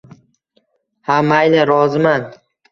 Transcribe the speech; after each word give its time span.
Ha, 1.09 1.19
mayli 1.33 1.63
roziman 1.73 2.29